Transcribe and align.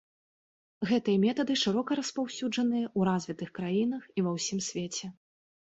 Гэтыя 0.91 1.17
метады 1.25 1.57
шырока 1.65 1.91
распаўсюджаныя 2.01 2.83
ў 2.97 3.13
развітых 3.13 3.55
краінах 3.61 4.03
і 4.17 4.27
ва 4.27 4.31
ўсім 4.41 4.59
свеце. 4.73 5.15